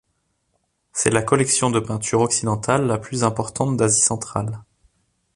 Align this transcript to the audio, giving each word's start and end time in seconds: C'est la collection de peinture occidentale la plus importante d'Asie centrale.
C'est 0.93 1.11
la 1.11 1.21
collection 1.21 1.69
de 1.69 1.79
peinture 1.79 2.21
occidentale 2.21 2.87
la 2.87 2.97
plus 2.97 3.23
importante 3.23 3.77
d'Asie 3.77 4.01
centrale. 4.01 4.63